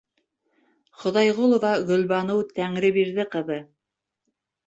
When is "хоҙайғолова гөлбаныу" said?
1.01-2.41